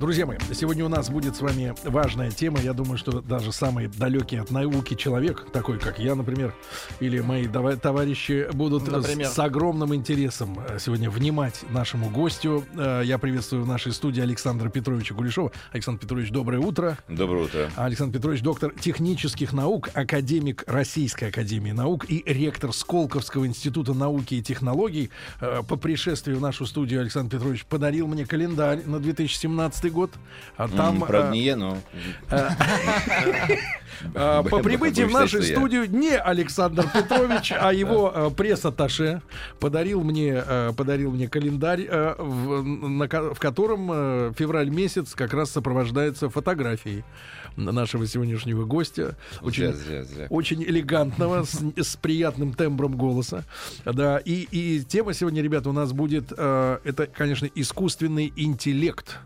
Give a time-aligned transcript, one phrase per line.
[0.00, 2.58] Друзья мои, сегодня у нас будет с вами важная тема.
[2.58, 6.54] Я думаю, что даже самый далекий от науки человек, такой как я, например,
[7.00, 9.28] или мои товарищи, будут например.
[9.28, 12.64] с огромным интересом э, сегодня внимать нашему гостю.
[12.78, 15.52] Э, я приветствую в нашей студии Александра Петровича Гулешова.
[15.70, 16.96] Александр Петрович, доброе утро.
[17.06, 17.70] Доброе утро.
[17.76, 24.42] Александр Петрович, доктор технических наук, академик Российской Академии Наук и ректор Сколковского института науки и
[24.42, 25.10] технологий.
[25.42, 30.10] Э, по пришествии в нашу студию Александр Петрович подарил мне календарь на 2017 год.
[30.56, 31.78] А там, Правда, а, не я, но...
[34.14, 39.22] А, по прибытии в нашу студию не Александр Петрович, а его а, пресс-атташе
[39.58, 40.42] подарил мне,
[40.76, 47.04] подарил мне календарь, в котором февраль месяц как раз сопровождается фотографией
[47.56, 49.16] нашего сегодняшнего гостя.
[49.42, 50.26] Очень, зря, зря, зря.
[50.30, 53.44] очень элегантного, с, с приятным тембром голоса.
[53.84, 59.18] Да, и, и тема сегодня, ребята, у нас будет, э, это, конечно, искусственный интеллект.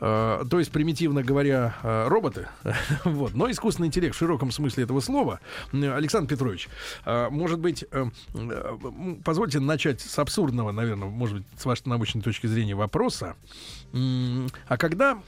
[0.00, 0.06] Э,
[0.50, 2.48] то есть, примитивно говоря, э, роботы.
[3.04, 5.40] вот, но искусственный интеллект в широком смысле этого слова.
[5.72, 6.68] Александр Петрович,
[7.04, 8.78] э, может быть, э, э,
[9.24, 13.36] позвольте начать с абсурдного, наверное, может быть, с вашей научной точки зрения вопроса.
[13.92, 15.20] А когда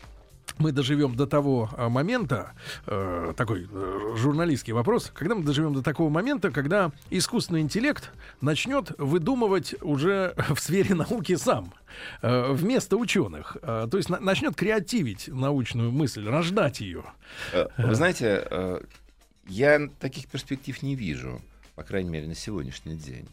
[0.59, 2.53] мы доживем до того а, момента,
[2.87, 8.93] э, такой э, журналистский вопрос, когда мы доживем до такого момента, когда искусственный интеллект начнет
[8.99, 11.73] выдумывать уже в сфере науки сам,
[12.23, 13.57] э, вместо ученых.
[13.63, 17.05] Э, то есть на, начнет креативить научную мысль, рождать ее.
[17.53, 18.83] Э, вы знаете, э,
[19.49, 21.41] я таких перспектив не вижу,
[21.75, 23.29] по крайней мере, на сегодняшний день.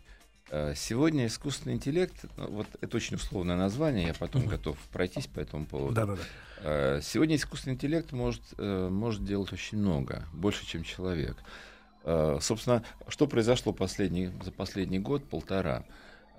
[0.51, 5.39] Э, сегодня искусственный интеллект, ну, вот это очень условное название, я потом готов пройтись по
[5.39, 5.93] этому поводу.
[5.93, 6.21] Да-да-да.
[6.61, 11.37] Э, сегодня искусственный интеллект может, э, может делать очень много, больше, чем человек.
[12.41, 15.83] Собственно, что произошло последний, за последний год, полтора?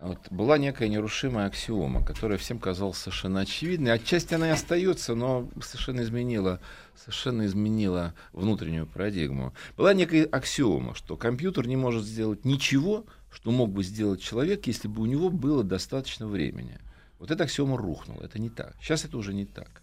[0.00, 3.92] Вот, была некая нерушимая аксиома, которая всем казалась совершенно очевидной.
[3.92, 6.60] Отчасти она и остается, но совершенно изменила,
[6.96, 9.52] совершенно изменила внутреннюю парадигму.
[9.76, 14.88] Была некая аксиома, что компьютер не может сделать ничего, что мог бы сделать человек, если
[14.88, 16.78] бы у него было достаточно времени.
[17.18, 18.22] Вот эта аксиома рухнула.
[18.22, 18.74] Это не так.
[18.80, 19.82] Сейчас это уже не так.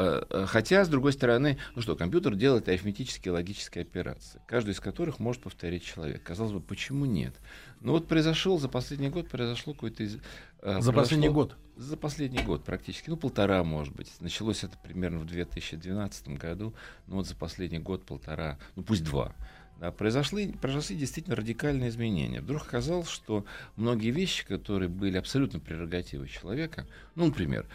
[0.00, 4.78] Э, э, хотя, с другой стороны, ну что, компьютер делает арифметические логические операции, каждую из
[4.78, 6.22] которых может повторить человек.
[6.22, 7.34] Казалось бы, почему нет?
[7.80, 10.04] Ну вот произошел за последний год, произошло какое-то...
[10.04, 10.18] Из,
[10.62, 11.56] э, за последний год?
[11.74, 13.10] За последний год практически.
[13.10, 14.12] Ну, полтора, может быть.
[14.20, 16.74] Началось это примерно в 2012 году.
[17.08, 19.34] Ну вот за последний год полтора, ну пусть два
[19.80, 22.40] да, произошли, произошли действительно радикальные изменения.
[22.40, 23.44] Вдруг оказалось, что
[23.76, 27.66] многие вещи, которые были абсолютно прерогативой человека, ну, например,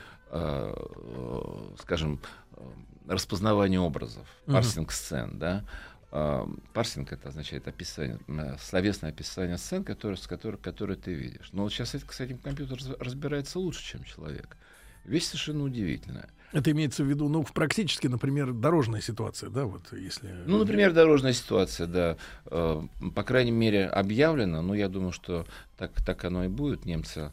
[1.79, 2.19] скажем,
[2.53, 2.61] э,
[3.07, 5.63] распознавание образов, парсинг сцен, да,
[6.11, 11.49] э, парсинг это означает описание, э, словесное описание сцен, которые, с которых, которые ты видишь.
[11.51, 14.57] Но вот сейчас с этим компьютер разбирается лучше, чем человек.
[15.05, 16.29] Вещь совершенно удивительная.
[16.53, 20.29] Это имеется в виду, ну, в практически, например, дорожная ситуация, да, вот если...
[20.45, 22.17] Ну, например, дорожная ситуация, да.
[22.45, 22.81] Э,
[23.15, 25.47] по крайней мере, объявлено, но я думаю, что
[25.77, 26.85] так, так оно и будет.
[26.85, 27.31] Немцы э,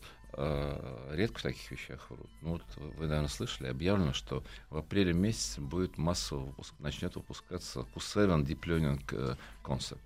[1.12, 2.30] редко в таких вещах врут.
[2.42, 7.86] Ну, вот вы, наверное, слышали, объявлено, что в апреле месяце будет массово выпуск, начнет выпускаться
[7.94, 9.98] Q7 Deep Learning э, Concept.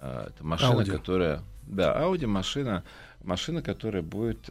[0.00, 0.90] Это машина, Audi.
[0.90, 1.42] которая...
[1.62, 2.84] Да, Audi машина,
[3.22, 4.50] машина, которая будет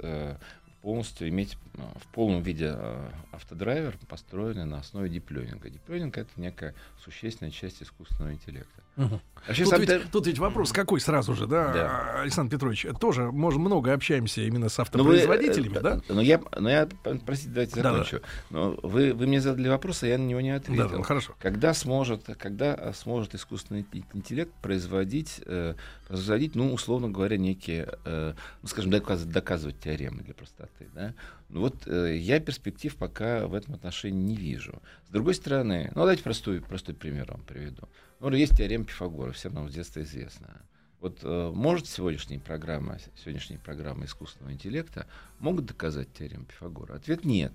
[0.83, 5.69] полностью иметь э, в полном виде э, автодрайвер, построенный на основе диплёнинга.
[5.69, 8.83] Диплёнинг— это некая существенная часть искусственного интеллекта.
[8.97, 9.22] Угу.
[9.47, 9.99] Вообще, тут, ведь, ты...
[10.11, 12.22] тут ведь вопрос какой сразу же, да, да.
[12.22, 12.85] Александр Петрович?
[12.99, 16.01] Тоже мы много общаемся именно с автопроизводителями, но вы, да?
[16.09, 16.88] Но я, но я,
[17.25, 18.17] простите, давайте закончу.
[18.17, 18.27] Да, да.
[18.49, 20.89] Но вы, вы мне задали вопрос, а я на него не ответил.
[20.89, 21.33] Да, ну, хорошо.
[21.39, 25.75] Когда сможет, когда сможет искусственный интеллект производить, э,
[26.07, 31.14] производить, ну, условно говоря, некие, э, ну, скажем, доказывать, доказывать теоремы для простоты, да?
[31.49, 34.81] Ну, вот э, я перспектив пока в этом отношении не вижу.
[35.08, 37.87] С другой стороны, ну, давайте простой, простой пример вам приведу.
[38.20, 40.61] Ну, есть теорема Пифагора, всем нам с детства известная.
[40.99, 45.05] Вот э, может сегодняшняя программа, сегодняшняя программа искусственного интеллекта
[45.40, 46.96] могут доказать теорему Пифагора?
[46.96, 47.53] Ответ нет.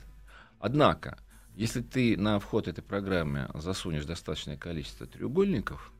[0.61, 1.19] Однако,
[1.55, 5.93] если ты на вход этой программы засунешь достаточное количество треугольников,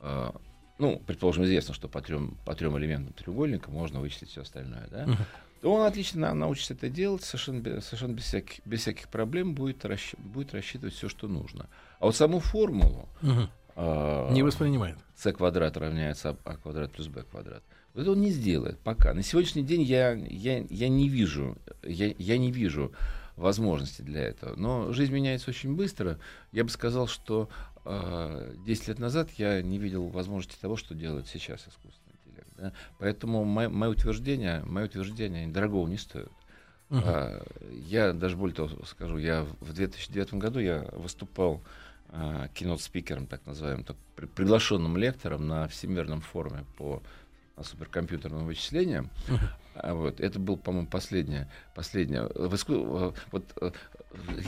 [0.00, 0.30] э,
[0.78, 5.04] ну, предположим, известно, что по трем, по трем элементам треугольника можно вычислить все остальное, да,
[5.04, 5.16] uh-huh.
[5.62, 10.54] Он отлично научится это делать, совершенно, совершенно без, всяких, без всяких проблем будет, расщ, будет
[10.54, 11.68] рассчитывать все, что нужно.
[11.98, 14.98] А вот саму формулу, uh-huh а, не воспринимает.
[15.16, 17.62] c квадрат равняется а квадрат плюс b квадрат.
[17.94, 19.14] Вот это он не сделает пока.
[19.14, 22.92] На сегодняшний день я, я, я не вижу, я, я не вижу
[23.36, 24.54] возможности для этого.
[24.56, 26.18] Но жизнь меняется очень быстро.
[26.52, 27.48] Я бы сказал, что
[27.84, 31.99] э, 10 лет назад я не видел возможности того, что делает сейчас интеллект.
[32.60, 32.72] Да?
[32.98, 36.30] Поэтому мое, мое утверждение, мое утверждение дорогого не стоит.
[36.90, 37.02] Uh-huh.
[37.04, 41.62] А, я даже более того скажу, я в 2009 году я выступал
[42.08, 47.02] а, кинот-спикером, так называемым, так, при, приглашенным лектором на Всемирном форуме по
[47.62, 49.10] суперкомпьютерным вычислениям.
[49.28, 49.38] Uh-huh.
[49.76, 52.28] А, вот, это был, по-моему, последнее, последнее.
[52.34, 53.14] В иску...
[53.30, 53.70] Вот, э,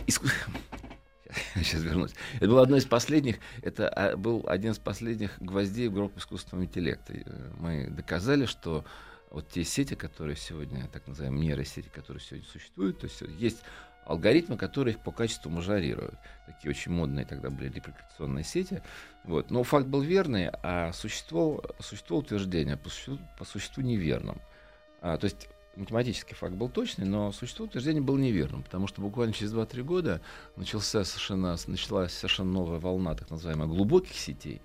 [0.06, 0.26] иску...
[1.56, 2.12] Сейчас вернусь.
[2.36, 6.64] Это было одно из последних, это а, был один из последних гвоздей в гроб искусственного
[6.64, 7.14] интеллекта.
[7.14, 8.84] Э, мы доказали, что
[9.30, 13.62] вот те сети, которые сегодня, так называемые нейросети, которые сегодня существуют, то есть есть
[14.04, 16.14] алгоритмы, которые их по качеству мажорируют.
[16.46, 18.82] Такие очень модные тогда были репликационные сети.
[19.24, 19.50] Вот.
[19.50, 24.40] Но факт был верный, а существо, существо утверждения по существу, по существу неверным.
[25.00, 29.32] А, то есть математический факт был точный, но существо утверждения было неверным, потому что буквально
[29.32, 30.20] через 2-3 года
[30.56, 34.60] начался совершенно, началась совершенно новая волна так называемых глубоких сетей,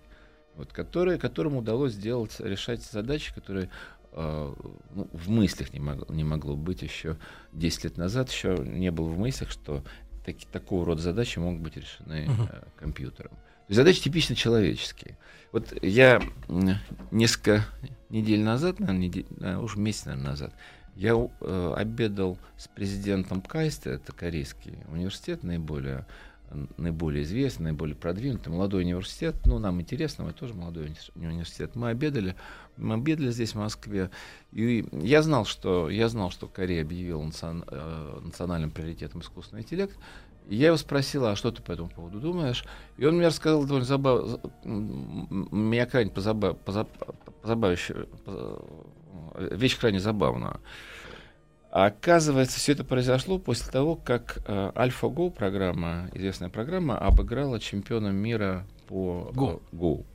[0.56, 3.70] вот, которые, которым удалось сделать, решать задачи, которые
[4.12, 4.54] э,
[4.94, 7.18] ну, в мыслях не, мог, не могло быть еще
[7.54, 9.84] 10 лет назад, еще не было в мыслях, что
[10.26, 13.32] таки, такого рода задачи могут быть решены э, компьютером.
[13.70, 15.18] Задачи типично человеческие.
[15.52, 16.22] Вот я
[17.12, 17.66] несколько
[18.10, 19.26] недель назад, наверное, недель,
[19.62, 20.54] уже месяц наверное, назад,
[20.98, 26.06] я э, обедал с президентом Кайста, это корейский университет, наиболее
[26.78, 29.36] наиболее известный, наиболее продвинутый, молодой университет.
[29.46, 31.76] Ну, нам интересно, мы тоже молодой университет.
[31.76, 32.36] Мы обедали,
[32.78, 34.10] мы обедали здесь, в Москве.
[34.54, 39.98] И я знал, что, я знал, что Корея объявила национ, э, национальным приоритетом искусственный интеллект.
[40.48, 42.64] И я его спросил, а что ты по этому поводу думаешь?
[42.96, 46.90] И он мне рассказал довольно забавно, меня крайне позабав, позаб,
[47.42, 48.08] позабавящую,
[49.36, 50.58] вещь крайне забавная.
[51.72, 58.08] А оказывается, все это произошло после того, как э, AlphaGo программа, известная программа, обыграла чемпиона
[58.08, 59.62] мира по Go.
[59.72, 60.06] Э, Go.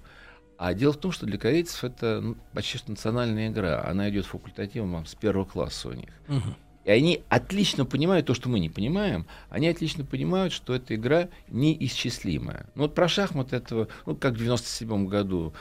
[0.59, 3.85] А дело в том, что для корейцев это ну, почти что национальная игра.
[3.85, 6.11] Она идет факультативом с первого класса у них.
[6.29, 6.55] Угу.
[6.85, 9.27] И они отлично понимают то, что мы не понимаим.
[9.49, 12.67] Они отлично понимают, что эта игра неисчислимая.
[12.75, 15.53] Ну вот про шахмат этого, ну как в 97 году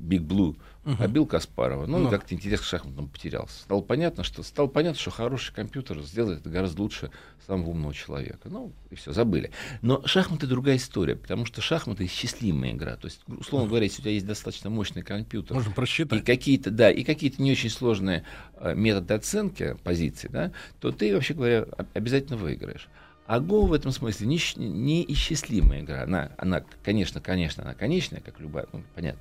[0.00, 0.96] Биг uh, Блу uh-huh.
[0.98, 1.86] побил Каспарова.
[1.86, 2.10] Ну, no.
[2.10, 3.62] как-то интерес к шахматам потерялся.
[3.62, 7.12] Стало понятно, что стало понятно, что хороший компьютер сделает это гораздо лучше
[7.46, 8.48] самого умного человека.
[8.48, 9.52] Ну, и все, забыли.
[9.80, 12.96] Но шахматы другая история, потому что шахматы исчислимая игра.
[12.96, 16.20] То есть, условно говоря, если у тебя есть достаточно мощный компьютер, можно просчитать.
[16.20, 18.24] И какие-то, да, и какие-то не очень сложные
[18.56, 20.50] э, методы оценки позиций, да,
[20.80, 22.88] то ты, вообще говоря, обязательно выиграешь.
[23.26, 26.02] А Go в этом смысле не, неисчислимая игра.
[26.02, 29.20] Она, она, конечно, конечно, она конечная, как любая, ну, понятно.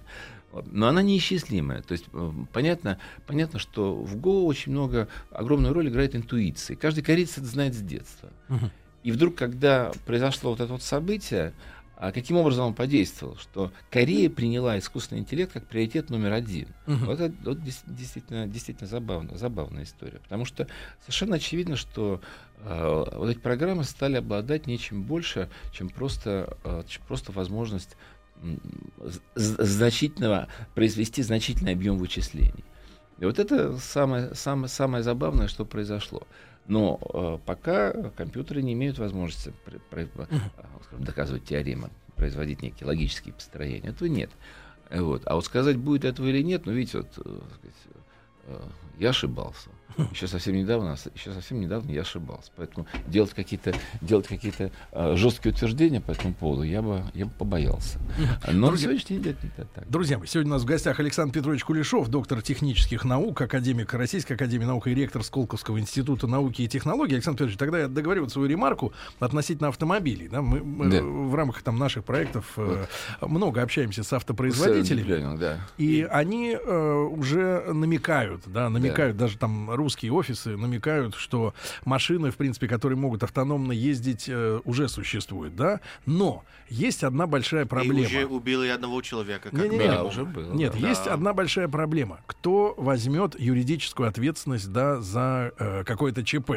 [0.66, 1.82] Но она неисчислимая.
[1.82, 6.76] То есть э, понятно, понятно, что в Go очень много, огромную роль играет интуиция.
[6.76, 8.30] Каждый кореец это знает с детства.
[8.50, 8.70] Uh-huh.
[9.04, 11.54] И вдруг, когда произошло вот это вот событие,
[11.96, 13.38] а каким образом он подействовал?
[13.38, 16.68] Что Корея приняла искусственный интеллект как приоритет номер один.
[16.86, 17.06] Uh-huh.
[17.06, 20.20] Вот это вот, действительно, действительно забавно, забавная история.
[20.20, 20.68] Потому что
[21.02, 22.20] совершенно очевидно, что
[22.60, 27.96] э, вот эти программы стали обладать нечем больше, чем просто, э, просто возможность
[29.36, 32.66] значительного, произвести значительный объем вычислений.
[33.20, 36.28] И вот это самое, самое, самое забавное, что произошло.
[36.68, 40.26] Но э, пока компьютеры не имеют возможности при, при, э,
[40.84, 43.90] скажем, доказывать теоремы, производить некие логические построения.
[43.90, 44.30] Этого нет.
[44.90, 45.24] Вот.
[45.26, 47.76] А вот сказать, будет этого или нет, ну, видите, вот, э, сказать,
[48.48, 48.62] э,
[49.00, 49.70] я ошибался.
[50.12, 52.52] Еще совсем недавно, еще совсем недавно я ошибался.
[52.56, 57.32] Поэтому делать какие-то, делать какие-то э, жесткие утверждения по этому поводу я бы, я бы
[57.32, 58.00] побоялся.
[58.52, 59.90] Но друзья, на сегодняшний день это так.
[59.90, 64.34] Друзья мои, сегодня у нас в гостях Александр Петрович Кулешов, доктор технических наук, академик Российской
[64.34, 67.16] академии наук и ректор Сколковского института науки и технологий.
[67.16, 70.28] Александр Петрович, тогда я договорю свою ремарку относительно автомобилей.
[70.28, 70.42] Да?
[70.42, 71.02] Мы, мы да.
[71.04, 72.86] в рамках там, наших проектов э,
[73.22, 75.38] много общаемся с автопроизводителями.
[75.38, 75.60] Да.
[75.78, 79.26] И они э, уже намекают, да, намекают, да.
[79.26, 81.54] даже там русские офисы намекают, что
[81.86, 85.82] машины, в принципе, которые могут автономно ездить, э, уже существуют, да.
[86.06, 88.00] Но есть одна большая проблема.
[88.00, 89.50] И уже убили одного человека.
[89.50, 90.54] Как не, не, не, да, уже было.
[90.54, 90.88] Нет, да.
[90.88, 92.22] есть одна большая проблема.
[92.26, 96.52] Кто возьмет юридическую ответственность, да, за э, какое-то ЧП?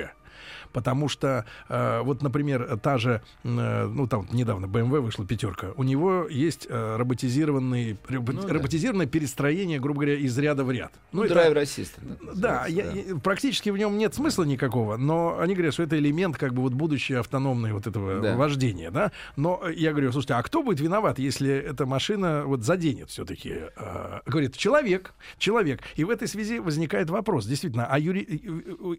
[0.77, 5.83] Потому что э, вот, например, та же, э, ну там недавно BMW вышла пятерка, у
[5.85, 9.11] него есть э, роботизированный, робот, ну, роботизированное да.
[9.11, 10.93] перестроение, грубо говоря, из ряда в ряд.
[11.13, 12.19] Ну, ну драйвер ассистент.
[12.21, 15.99] Да, да, я, я, практически в нем нет смысла никакого, но они говорят, что это
[15.99, 18.37] элемент как бы вот будущее автономное вот этого да.
[18.37, 19.13] вождения, да.
[19.37, 23.55] Но я говорю, слушайте, а кто будет виноват, если эта машина вот заденет все-таки?
[23.77, 25.81] Э, говорит, человек, человек.
[25.95, 28.21] И в этой связи возникает вопрос, действительно, а юри...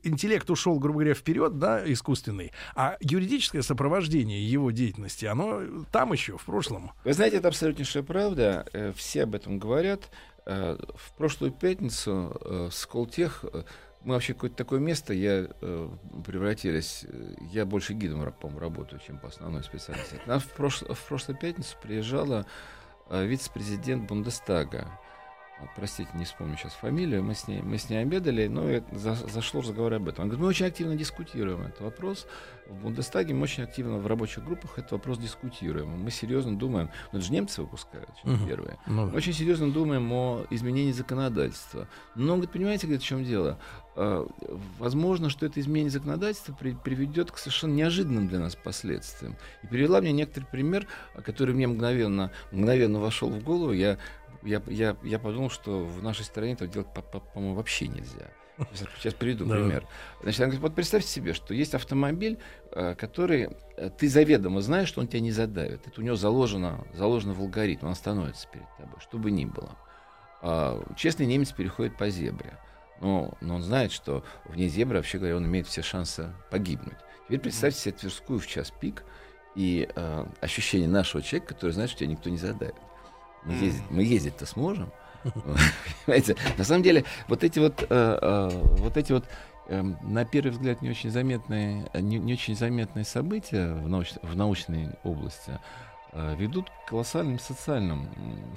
[0.02, 6.38] интеллект ушел, грубо говоря, вперед, да, искусственный, а юридическое сопровождение его деятельности, оно там еще,
[6.38, 6.92] в прошлом.
[7.04, 8.66] Вы знаете, это абсолютнейшая правда.
[8.74, 10.10] Э, все об этом говорят.
[10.46, 13.46] Э, в прошлую пятницу э, Сколтех
[14.04, 15.50] мы вообще какое-то такое место, я
[16.26, 17.06] превратились,
[17.52, 20.22] я больше гидом, по-моему, работаю, чем по основной специальности.
[20.26, 22.46] Нам в, прош, в прошлую пятницу приезжала
[23.10, 24.88] вице-президент Бундестага
[25.76, 29.16] простите, не вспомню сейчас фамилию, мы с ней, мы с ней обедали, но это, за,
[29.16, 30.24] зашло разговор об этом.
[30.24, 32.28] Он говорит, мы очень активно дискутируем этот вопрос.
[32.68, 35.90] В Бундестаге мы очень активно в рабочих группах этот вопрос дискутируем.
[35.90, 38.46] Мы серьезно думаем, ну это же немцы выпускают, uh-huh.
[38.46, 38.78] первые.
[38.88, 41.88] Ну, мы очень серьезно думаем о изменении законодательства.
[42.16, 43.58] Но, говорит, понимаете, говорит, в чем дело?
[43.96, 44.28] А,
[44.78, 49.38] возможно, что это изменение законодательства при, приведет к совершенно неожиданным для нас последствиям.
[49.64, 50.88] И привела мне некоторый пример,
[51.24, 53.72] который мне мгновенно, мгновенно вошел в голову.
[53.72, 53.98] Я
[54.44, 56.88] я, я, я подумал, что в нашей стране это делать,
[57.34, 58.32] по-моему, вообще нельзя.
[58.74, 59.86] Сейчас, сейчас приведу пример.
[60.22, 62.40] Значит, говорит, вот представьте себе, что есть автомобиль,
[62.72, 65.86] э, который э, ты заведомо знаешь, что он тебя не задавит.
[65.86, 69.78] Это у него заложено, заложено в алгоритм, он остановится перед тобой, что бы ни было.
[70.42, 72.58] А, честный немец переходит по зебре.
[73.00, 76.98] Но, но он знает, что вне зебры, вообще говоря, он имеет все шансы погибнуть.
[77.26, 79.04] Теперь представьте себе Тверскую в час пик
[79.56, 82.76] и э, ощущение нашего человека, который знает, что тебя никто не задавит.
[83.44, 84.92] Мы, ездить, мы ездить-то сможем.
[86.06, 86.36] Понимаете?
[86.58, 89.26] На самом деле, вот эти вот, э, э, вот эти вот
[89.68, 94.36] э, на первый взгляд не очень заметные, не, не очень заметные события в, науч, в
[94.36, 95.60] научной области
[96.14, 98.10] э, ведут к колоссальным социальным,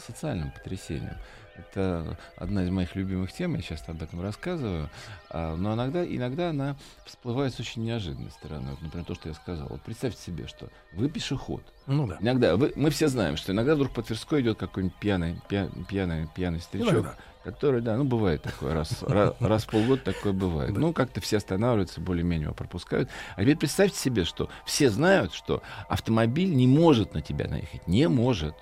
[0.05, 1.17] социальным потрясениям.
[1.57, 4.88] Это одна из моих любимых тем, я часто об этом рассказываю.
[5.28, 8.71] А, но иногда, иногда она всплывает с очень неожиданной стороны.
[8.71, 9.69] Вот, например, то, что я сказал.
[9.69, 11.62] Вот представьте себе, что вы пешеход.
[11.87, 12.19] Ну да.
[12.21, 16.28] Иногда вы, мы все знаем, что иногда вдруг по Тверской идет какой-нибудь пьяный, пьяный, пьяный,
[16.35, 16.92] пьяный старичок.
[16.92, 17.14] Иногда.
[17.42, 20.76] Который, да, ну бывает такое, раз, раз, раз в полгода такое бывает.
[20.76, 23.09] Ну, как-то все останавливаются, более-менее его пропускают.
[23.35, 27.87] А теперь представьте себе, что все знают, что автомобиль не может на тебя наехать.
[27.87, 28.54] Не может.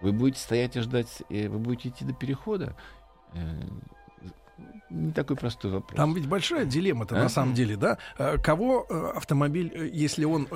[0.00, 2.74] Вы будете стоять и ждать, и вы будете идти до перехода.
[3.34, 3.62] Э,
[4.90, 5.96] не такой простой вопрос.
[5.96, 7.22] Там ведь большая дилемма-то а?
[7.22, 7.98] на самом деле, да?
[8.18, 10.48] Э, кого э, автомобиль, если он,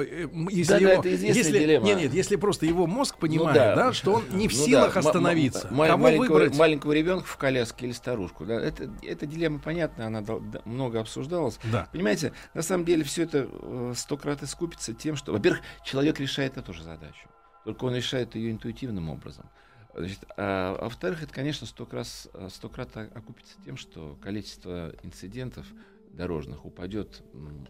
[0.50, 1.86] если да, его, да, это если, дилемма.
[1.86, 3.76] нет, нет, если просто его мозг понимает, ну, да.
[3.76, 5.00] да, что он не в ну, силах да.
[5.00, 6.58] остановиться, м- кого маленького, выбрать?
[6.58, 8.54] Маленького ребенка в коляске или старушку, да?
[8.54, 10.24] Это, эта дилемма понятна, она
[10.64, 11.60] много обсуждалась.
[11.64, 11.88] Да.
[11.92, 13.48] Понимаете, на самом деле все это
[13.94, 17.28] сто крат искупится тем, что, во-первых, человек решает эту же задачу.
[17.64, 19.48] Только он решает ее интуитивным образом.
[19.94, 25.66] Значит, а, а во-вторых, это, конечно, сто раз, сто крат окупится тем, что количество инцидентов
[26.10, 27.22] дорожных упадет,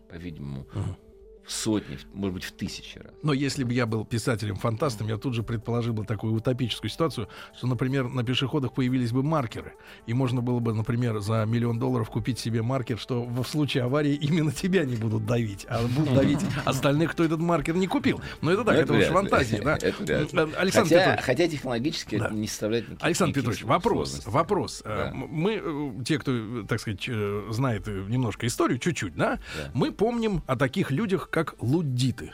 [0.09, 1.04] по-видимому, uh-huh
[1.47, 3.13] в сотни, может быть, в тысячи раз.
[3.23, 7.67] Но если бы я был писателем-фантастом, я тут же предположил бы такую утопическую ситуацию, что,
[7.67, 9.75] например, на пешеходах появились бы маркеры,
[10.07, 14.15] и можно было бы, например, за миллион долларов купить себе маркер, что в случае аварии
[14.15, 18.21] именно тебя не будут давить, а будут давить остальных, кто этот маркер не купил.
[18.41, 19.75] Но это так, это, уж фантазия, да?
[20.59, 21.21] Александр хотя, Петрович.
[21.21, 22.31] Хотя технологически да.
[22.31, 24.83] не составляет никаких Александр Петрович, вопрос, вопрос.
[24.85, 25.13] Э, да.
[25.15, 30.43] Мы, э, те, кто, так сказать, э, знает немножко историю, чуть-чуть, да, да, мы помним
[30.47, 32.33] о таких людях, как луддиты.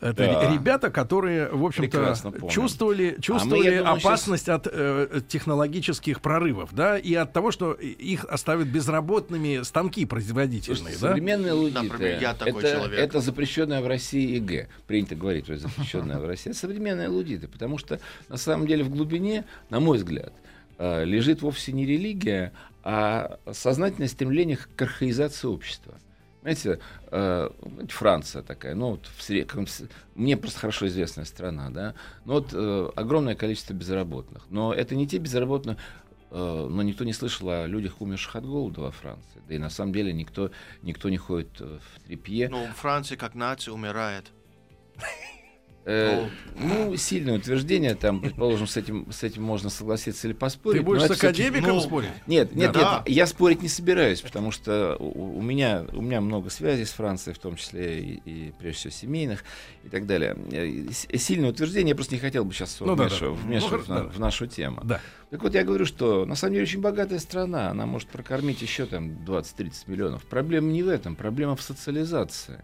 [0.00, 0.52] Это да.
[0.52, 2.16] ребята, которые, в общем-то,
[2.50, 4.66] чувствовали, чувствовали а мы, опасность сейчас...
[4.66, 10.94] от э, технологических прорывов, да, и от того, что их оставят безработными станки производительные.
[10.94, 11.10] да?
[11.10, 11.84] Современные луддиты.
[11.84, 12.98] Например, я такой это, человек.
[12.98, 14.68] Это запрещенная в России ЕГЭ.
[14.88, 16.50] Принято говорить, что запрещенная в России.
[16.50, 20.32] Это современные луддиты, потому что на самом деле в глубине, на мой взгляд,
[20.78, 25.94] э, лежит вовсе не религия, а сознательное стремление к архаизации общества.
[26.42, 26.80] Знаете,
[27.12, 27.50] э,
[27.88, 29.52] Франция такая, ну, вот в сред...
[30.16, 31.94] мне просто хорошо известная страна, да,
[32.24, 34.42] но вот э, огромное количество безработных.
[34.50, 35.76] Но это не те безработные,
[36.32, 39.40] э, но никто не слышал о людях, умерших от голода во Франции.
[39.46, 40.50] Да и на самом деле никто,
[40.82, 42.48] никто не ходит э, в трепье.
[42.48, 44.32] Ну, Франция как нация умирает.
[45.84, 50.80] Э, ну, сильное утверждение, там, предположим, с этим, с этим можно согласиться или поспорить.
[50.80, 52.10] Ты будешь с академиком ну, спорить?
[52.28, 53.02] Нет, нет, да.
[53.04, 56.92] нет, я спорить не собираюсь, потому что у, у, меня, у меня много связей с
[56.92, 59.44] Францией, в том числе и, и прежде всего семейных
[59.82, 60.36] и так далее.
[60.92, 63.42] Сильное утверждение, я просто не хотел бы сейчас ну, вмешивать, да, да.
[63.42, 64.04] вмешивать ну, в, да.
[64.04, 64.80] в нашу тему.
[64.84, 65.00] Да.
[65.30, 68.86] Так вот, я говорю, что на самом деле очень богатая страна, она может прокормить еще
[68.86, 70.22] там 20-30 миллионов.
[70.26, 72.62] Проблема не в этом, проблема в социализации.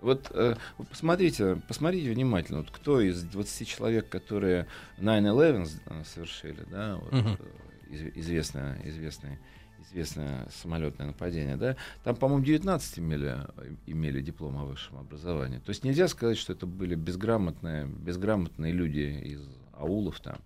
[0.00, 0.54] Вот э,
[0.90, 4.66] посмотрите, посмотрите внимательно, вот кто из 20 человек, которые
[4.98, 7.50] 9-11 э, совершили, да, вот, uh-huh.
[7.90, 9.40] из, известное, известное,
[9.82, 13.38] известное самолетное нападение, да, там, по-моему, 19 имели,
[13.86, 15.58] имели диплом о высшем образовании.
[15.58, 19.40] То есть нельзя сказать, что это были безграмотные, безграмотные люди из
[19.72, 20.38] аулов там.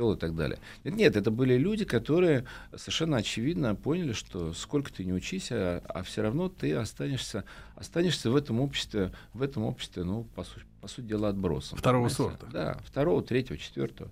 [0.00, 0.58] Сел и так далее.
[0.84, 5.82] Нет, нет, это были люди, которые совершенно очевидно поняли, что сколько ты не учись, а,
[5.88, 7.44] а все равно ты останешься,
[7.76, 11.78] останешься в этом обществе, в этом обществе, ну, по, сути, по сути дела, отбросом.
[11.78, 12.38] Второго понимаете?
[12.38, 12.46] сорта.
[12.52, 14.10] Да, второго, третьего, четвертого.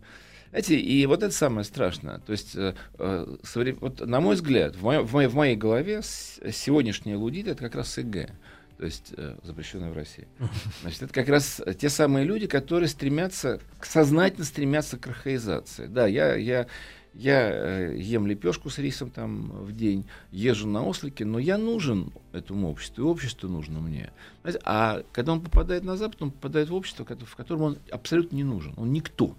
[0.51, 2.19] Знаете, и вот это самое страшное.
[2.21, 3.37] То есть, э, э,
[3.81, 7.75] вот, на мой взгляд, в, мо- в, моей, в моей голове сегодняшний лудит это как
[7.75, 8.31] раз СГ
[8.79, 10.29] то есть э, запрещенная в России.
[10.83, 15.87] Значит, это как раз те самые люди, которые стремятся, сознательно стремятся к архаизации.
[15.87, 16.69] Да, я, я,
[17.13, 22.13] я э, ем лепешку с рисом там в день, езжу на ослике, но я нужен
[22.33, 24.13] этому обществу, и общество нужно мне.
[24.43, 28.37] Знаете, а когда он попадает на Запад, он попадает в общество, в котором он абсолютно
[28.37, 29.37] не нужен, он никто.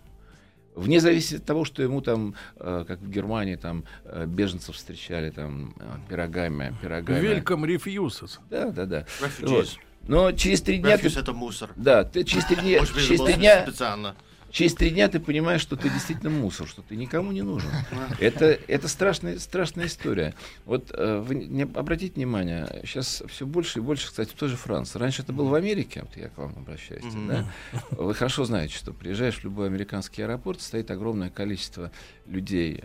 [0.79, 5.29] Вне зависимости от того, что ему там, э, как в Германии, там э, беженцев встречали
[5.29, 7.27] там э, пирогами, пирогами.
[7.27, 8.39] Welcome refuses.
[8.49, 9.05] Да, да, да.
[9.41, 9.77] Вот.
[10.07, 10.95] Но через три дня...
[10.95, 11.19] Refuse ты...
[11.19, 11.71] это мусор.
[11.75, 12.85] Да, ты через три дня...
[12.85, 13.63] через три дня...
[13.63, 14.15] Специально.
[14.51, 17.69] Через три дня ты понимаешь, что ты действительно мусор, что ты никому не нужен.
[18.19, 20.33] Это, это страшная, страшная история.
[20.65, 24.55] Вот э, вы не обратите внимание, сейчас все больше и больше, кстати, в той же
[24.55, 24.97] Франции.
[24.99, 27.27] Раньше это было в Америке, вот я к вам обращаюсь, mm-hmm.
[27.27, 27.45] да?
[27.91, 31.91] Вы хорошо знаете, что приезжаешь в любой американский аэропорт, стоит огромное количество
[32.25, 32.83] людей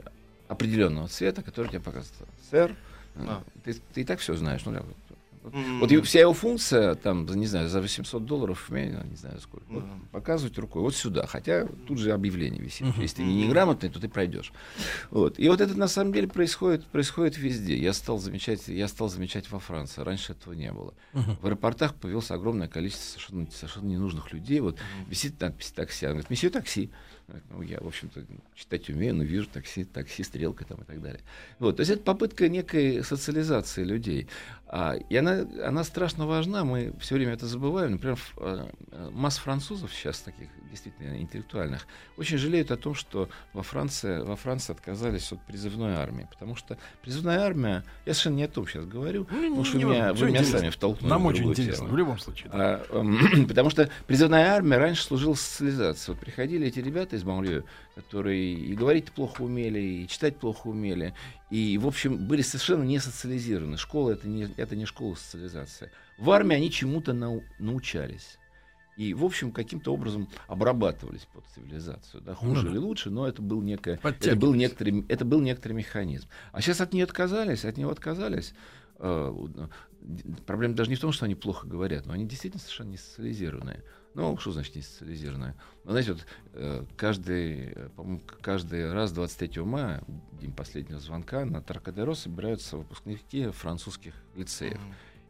[0.48, 2.30] определенного цвета, которые тебе показывают.
[2.50, 2.76] Сэр,
[3.16, 3.42] а.
[3.64, 4.64] ты, ты и так все знаешь.
[4.64, 4.82] Ну,
[5.44, 5.78] Mm-hmm.
[5.78, 10.00] Вот вся его функция, там, не знаю, за 800 долларов, не знаю сколько, mm-hmm.
[10.00, 11.26] вот, показывать рукой вот сюда.
[11.26, 12.86] Хотя тут же объявление висит.
[12.86, 13.02] Mm-hmm.
[13.02, 14.52] Если ты не неграмотный, то ты пройдешь.
[15.10, 15.38] Вот.
[15.38, 17.76] И вот это на самом деле происходит, происходит везде.
[17.76, 20.00] Я стал замечать, я стал замечать во Франции.
[20.00, 20.94] Раньше этого не было.
[21.12, 21.40] Mm-hmm.
[21.42, 24.60] В аэропортах появилось огромное количество совершенно, совершенно ненужных людей.
[24.60, 25.10] Вот mm-hmm.
[25.10, 26.06] висит надпись такси.
[26.06, 26.90] Она говорит, месье такси.
[27.50, 31.20] Ну, я, в общем-то, читать умею, но вижу такси, такси, стрелка там и так далее.
[31.58, 34.28] Вот, то есть это попытка некой социализации людей.
[34.66, 37.92] А, и она, она страшно важна, мы все время это забываем.
[37.92, 38.68] Например, а,
[39.12, 44.72] масса французов сейчас таких действительно интеллектуальных очень жалеют о том, что во Франции, во Франции
[44.72, 46.26] отказались от призывной армии.
[46.30, 49.84] Потому что призывная армия, я совершенно не о том сейчас говорю, ну, потому что не,
[49.84, 51.10] меня, вы меня сами втолкнули.
[51.10, 51.94] Нам очень интересно, тему.
[51.94, 52.50] в любом случае.
[52.50, 52.82] Да.
[52.90, 56.16] А, э, потому что призывная армия раньше служила социализацией.
[56.16, 61.14] Вот приходили эти ребята из банлиeu, которые и говорить плохо умели, и читать плохо умели,
[61.50, 63.76] и, в общем, были совершенно не социализированы.
[63.76, 65.90] Школа это не, это не школа социализации.
[66.18, 68.38] В армии они чему-то нау, научались.
[68.96, 72.22] И, в общем, каким-то образом обрабатывались под цивилизацию.
[72.22, 75.72] Да, хуже ну, или лучше, но это был, некое, это, был некоторый, это был некоторый
[75.72, 76.28] механизм.
[76.52, 78.54] А сейчас от нее отказались, от него отказались.
[78.98, 79.34] Э,
[80.46, 83.82] проблема даже не в том, что они плохо говорят, но они действительно совершенно не социализированные.
[84.14, 85.56] Ну, что значит не социализированная?
[85.84, 90.02] Ну, знаете, вот э, каждый, э, по-моему, каждый раз 23 мая,
[90.40, 94.80] день последнего звонка, на Таркадеро собираются выпускники французских лицеев.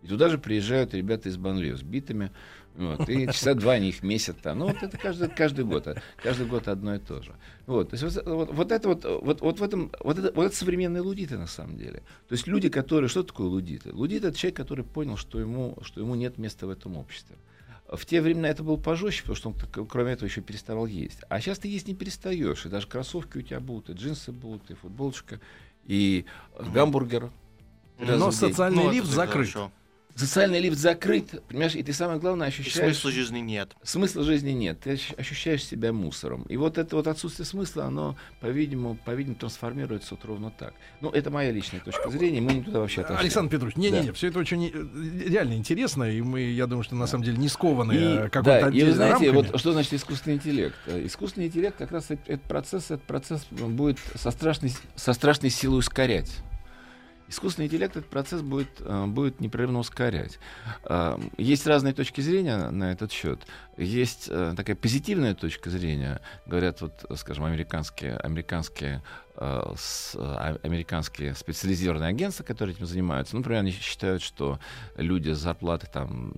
[0.03, 2.31] И туда же приезжают ребята из Банлио с битами.
[2.75, 4.59] Вот, и часа два они их месят там.
[4.59, 5.89] Ну, вот это каждый, каждый год.
[6.23, 7.35] Каждый год одно и то же.
[7.67, 10.55] Вот, то есть вот, вот, это вот, вот, вот в этом, вот это, вот это
[10.55, 12.03] современные лудиты на самом деле.
[12.29, 13.95] То есть люди, которые, что такое лудиты?
[13.95, 17.37] Лудиты это человек, который понял, что ему, что ему нет места в этом обществе.
[17.91, 21.21] В те времена это было пожестче, потому что он, кроме этого, еще переставал есть.
[21.29, 22.65] А сейчас ты есть не перестаешь.
[22.65, 25.41] И даже кроссовки у тебя будут, и джинсы будут, и футболочка,
[25.85, 26.25] и
[26.59, 27.31] гамбургер.
[27.99, 29.51] Но социальный ну, лифт закрыт.
[29.51, 29.73] Хорошо.
[30.17, 32.77] Социальный лифт закрыт, понимаешь, и ты самое главное ощущаешь...
[32.77, 33.73] И смысла жизни нет.
[33.83, 34.79] Смысла жизни нет.
[34.81, 36.45] Ты ощущаешь себя мусором.
[36.45, 40.75] И вот это вот отсутствие смысла, оно, по-видимому, по-видимому, трансформируется вот ровно так.
[41.01, 43.25] Ну, это моя личная точка зрения, мы не туда вообще отошли.
[43.25, 44.13] Александр Петрович, не-не-не, да.
[44.13, 47.49] все это очень э, реально интересно, и мы, я думаю, что на самом деле не
[47.49, 49.51] скованы и, какой-то да, и вы знаете, рамками.
[49.51, 50.77] вот что значит искусственный интеллект?
[50.87, 55.81] Э, искусственный интеллект как раз этот процесс, этот процесс будет со страшной, со страшной силой
[55.81, 56.31] ускорять.
[57.35, 60.39] Искусственный интеллект этот процесс будет, э, будет непрерывно ускорять.
[60.85, 63.41] Э, есть разные точки зрения на этот счет.
[63.77, 66.21] Есть э, такая позитивная точка зрения.
[66.47, 69.03] Говорят, вот, скажем, американские, американские,
[69.37, 73.35] с, а, американские специализированные агентства, которые этим занимаются.
[73.35, 74.61] Ну, например, они считают, что
[74.97, 76.33] люди с зарплаты там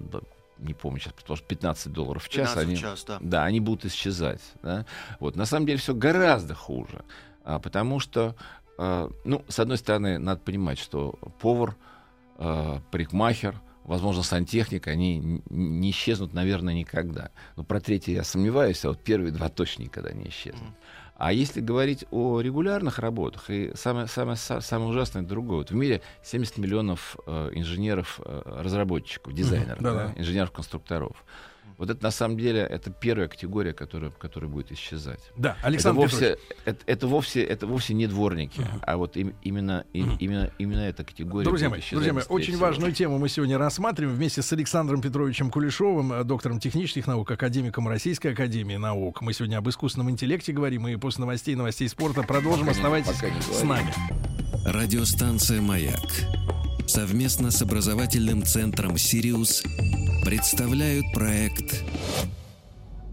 [0.57, 3.19] не помню сейчас, потому что 15 долларов в час, они, в час да.
[3.21, 4.41] Да, они будут исчезать.
[4.63, 4.87] Да?
[5.21, 5.37] Вот.
[5.37, 7.05] На самом деле все гораздо хуже,
[7.45, 8.35] а, потому что
[8.79, 11.77] а, ну, с одной стороны, надо понимать, что повар,
[12.39, 17.31] э, парикмахер, возможно, сантехник, они не исчезнут, наверное, никогда.
[17.57, 20.75] Но про третий я сомневаюсь, а вот первые два точно никогда не исчезнут.
[21.19, 25.59] А если говорить о регулярных работах, и самое, самое, самое ужасное другое.
[25.59, 28.61] Вот в мире 70 миллионов э, инженеров, э,
[29.33, 31.25] дизайнеров, да, да, инженеров-конструкторов.
[31.79, 35.21] Вот это на самом деле это первая категория, которая, которая будет исчезать.
[35.37, 38.81] Да, Александр это вовсе, это, это вовсе это вовсе не дворники, uh-huh.
[38.83, 40.17] а вот им, именно uh-huh.
[40.19, 41.45] именно именно эта категория.
[41.45, 46.13] Друзья мои, друзья мои, очень важную тему мы сегодня рассматриваем вместе с Александром Петровичем Кулешовым,
[46.15, 49.21] э, доктором технических наук, академиком Российской академии наук.
[49.21, 52.67] Мы сегодня об искусственном интеллекте говорим и после новостей новостей спорта продолжим.
[52.67, 53.93] Пока Оставайтесь не, с нами.
[54.65, 56.01] Радиостанция Маяк
[56.87, 59.63] совместно с образовательным центром Сириус
[60.27, 61.85] представляют проект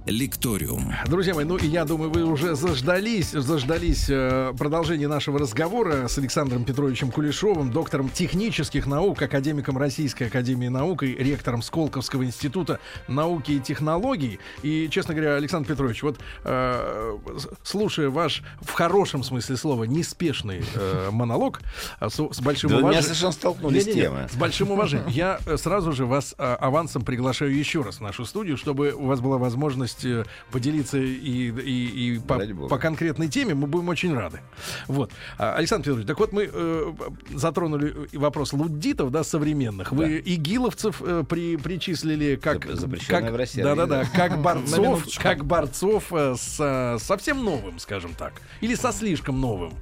[0.05, 0.93] Лекториум.
[1.05, 6.17] Друзья мои, ну и я думаю, вы уже заждались, заждались э, продолжения нашего разговора с
[6.17, 13.51] Александром Петровичем Кулешовым, доктором технических наук, академиком Российской Академии Наук и ректором Сколковского института науки
[13.53, 14.39] и технологий.
[14.61, 17.17] И, честно говоря, Александр Петрович, вот э,
[17.63, 21.61] слушая ваш, в хорошем смысле слова, неспешный э, монолог
[22.01, 23.03] э, с, с большим да уважением...
[23.03, 25.07] совершенно столкнулись не, не, не, С большим уважением.
[25.07, 29.05] Я э, сразу же вас э, авансом приглашаю еще раз в нашу студию, чтобы у
[29.05, 33.89] вас была возможность возможность э, поделиться и, и, и по, по конкретной теме, мы будем
[33.89, 34.39] очень рады.
[34.87, 35.11] Вот.
[35.37, 36.93] А, Александр Федорович, так вот мы э,
[37.33, 39.91] затронули вопрос луддитов, да, современных.
[39.91, 40.31] Вы да.
[40.33, 42.61] игиловцев э, при, причислили как...
[43.07, 43.61] как в России.
[43.61, 48.33] Да-да-да, как борцов, как борцов э, с совсем новым, скажем так.
[48.61, 49.73] Или со слишком новым.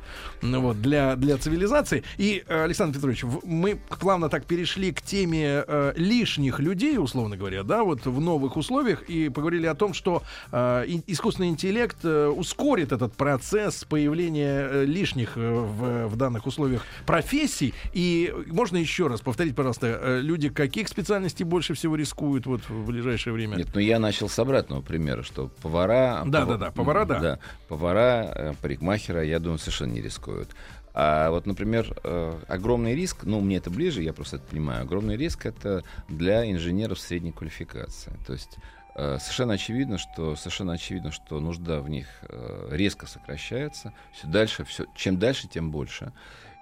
[0.42, 2.04] Ну вот, для, для цивилизации.
[2.18, 7.64] И, э, Александр Петрович, мы плавно так перешли к теме э, лишних людей, условно говоря,
[7.64, 12.92] да, вот в новых условиях, и поговорили о том, что э, искусственный интеллект э, ускорит
[12.92, 17.76] этот процесс появления э, лишних э, в, в данных условиях профессий.
[17.94, 22.88] И можно еще раз повторить, пожалуйста, э, люди каких специальностей больше всего рискуют вот в
[22.88, 23.58] ближайшее время?
[23.58, 26.24] Нет, ну я начал с обратного примера, что повара...
[26.26, 26.50] Да, пов...
[26.50, 27.20] да, да, повара, да.
[27.20, 30.50] да повара, э, парикмахера, я думаю, совершенно не рискуют.
[30.94, 35.16] А вот, например, э, огромный риск, ну, мне это ближе, я просто это понимаю, огромный
[35.16, 38.12] риск это для инженеров средней квалификации.
[38.28, 43.94] То есть э, совершенно очевидно, что совершенно очевидно, что нужда в них э, резко сокращается.
[44.14, 46.14] Все дальше, все, чем дальше, тем больше.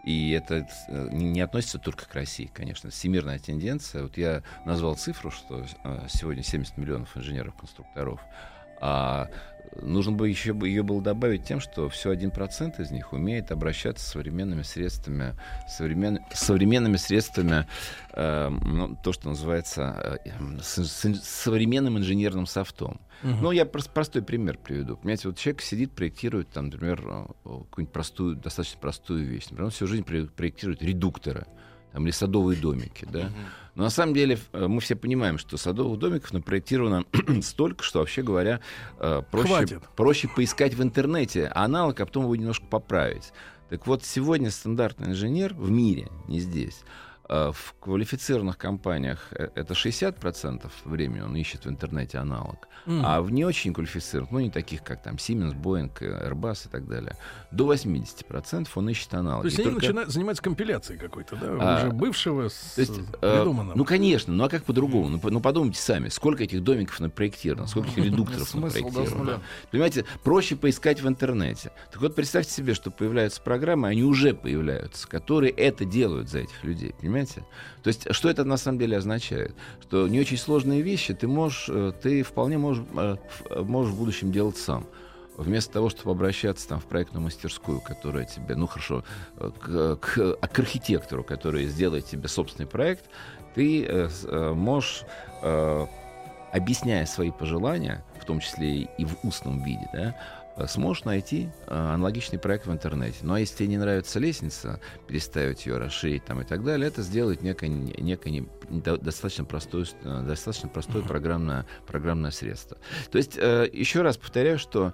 [0.04, 2.90] И это не относится только к России, конечно.
[2.90, 4.04] Всемирная тенденция.
[4.04, 5.66] Вот я назвал цифру, что
[6.08, 8.22] сегодня 70 миллионов инженеров-конструкторов.
[8.82, 9.30] А
[9.82, 14.06] нужно бы еще ее было добавить тем, что все один процент из них умеет обращаться
[14.06, 15.36] с современными средствами,
[15.68, 17.68] современ, современными средствами,
[18.14, 23.00] э, ну, то, что называется э, с, с, современным инженерным софтом.
[23.24, 23.34] Угу.
[23.42, 24.98] Ну, я просто простой пример приведу.
[24.98, 29.46] Понимаете, вот человек сидит, проектирует, там, например, э, какую-нибудь простую, достаточно простую вещь.
[29.46, 31.46] Например, он всю жизнь проектирует редукторы
[31.92, 33.20] там, или садовые домики, да.
[33.20, 33.36] Угу.
[33.76, 37.06] Но на самом деле э, мы все понимаем, что садовых домиков напроектировано
[37.42, 38.60] столько, что, вообще говоря,
[38.98, 43.32] э, проще, проще поискать в интернете аналог, а потом его немножко поправить.
[43.70, 46.82] Так вот, сегодня стандартный инженер в мире, не здесь,
[47.30, 53.02] в квалифицированных компаниях э, это 60% времени он ищет в интернете аналог, mm.
[53.06, 56.88] а в не очень квалифицированных, ну не таких, как там Siemens, Boeing, Airbus и так
[56.88, 57.16] далее,
[57.52, 59.44] до 80% он ищет аналог.
[59.44, 59.86] То есть и они только...
[59.86, 63.00] начинают заниматься компиляцией какой-то, да, а, уже бывшего с то есть.
[63.22, 65.18] Э, ну, конечно, ну а как по-другому?
[65.18, 65.20] Mm.
[65.24, 69.42] Ну, ну подумайте сами, сколько этих домиков напроектировано, сколько этих редукторов напроектировано.
[69.70, 71.72] Понимаете, проще поискать в интернете.
[71.92, 76.64] Так вот, представьте себе, что появляются программы, они уже появляются, которые это делают за этих
[76.64, 77.19] людей, понимаете?
[77.20, 77.44] Понимаете?
[77.84, 79.54] То есть, что это на самом деле означает?
[79.82, 83.18] Что не очень сложные вещи ты можешь, э, ты вполне можешь, э,
[83.62, 84.86] можешь в будущем делать сам
[85.38, 89.04] вместо того, чтобы обращаться там, в проектную мастерскую, которая тебе, ну хорошо,
[89.38, 93.06] э, к, к, к архитектору, который сделает тебе собственный проект,
[93.56, 95.04] ты э, можешь,
[95.42, 95.88] э,
[96.52, 101.74] объясняя свои пожелания, в том числе и в устном виде, да, Э, сможешь найти э,
[101.74, 103.20] аналогичный проект в интернете.
[103.22, 107.02] Ну а если тебе не нравится лестница, переставить ее, расширить там и так далее, это
[107.02, 112.78] сделает некое, некое не, достаточно простое, э, достаточно простое программное, программное средство.
[113.12, 114.94] То есть, еще раз повторяю, что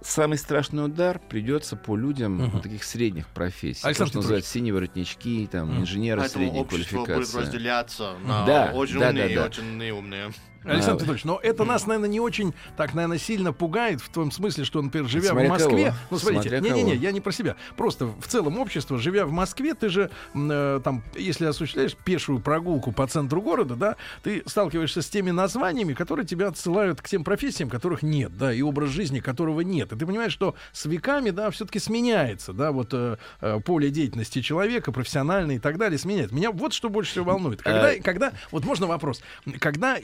[0.00, 2.62] самый страшный удар придется по людям uh-huh.
[2.62, 3.84] таких средних профессий.
[3.84, 5.80] Александр то, что называют синие воротнички, там, uh-huh.
[5.80, 7.14] инженеры Поэтому средней квалификации.
[7.14, 9.44] будет разделяться на да, очень да, умные да, да.
[9.44, 10.32] и очень неумные.
[10.64, 14.64] Александр Петрович, но это нас, наверное, не очень, так, наверное, сильно пугает в том смысле,
[14.64, 15.96] что, например, живя Смотря в Москве, кого.
[16.10, 19.88] ну, смотрите, не-не-не, я не про себя, просто в целом общество, живя в Москве, ты
[19.88, 25.30] же, э, там, если осуществляешь пешую прогулку по центру города, да, ты сталкиваешься с теми
[25.30, 29.92] названиями, которые тебя отсылают к тем профессиям, которых нет, да, и образ жизни которого нет.
[29.92, 34.40] И ты понимаешь, что с веками, да, все-таки сменяется, да, вот э, э, поле деятельности
[34.40, 36.34] человека, профессиональное и так далее, сменяется.
[36.34, 37.62] Меня вот что больше всего волнует.
[37.62, 38.00] Когда, э.
[38.00, 39.22] когда, вот можно вопрос,
[39.60, 39.96] когда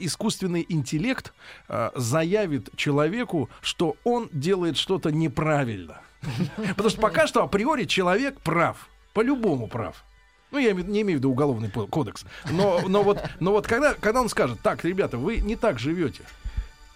[0.51, 1.33] искусственный интеллект
[1.69, 6.01] э, заявит человеку, что он делает что-то неправильно.
[6.55, 8.87] Потому что пока что априори человек прав.
[9.13, 10.03] По-любому прав.
[10.51, 12.25] Ну, я не имею в виду уголовный кодекс.
[12.49, 16.23] Но, но вот, но вот когда, когда он скажет, так, ребята, вы не так живете,